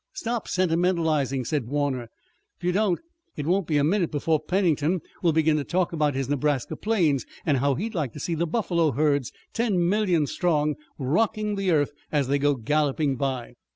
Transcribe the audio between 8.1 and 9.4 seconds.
to see the buffalo herds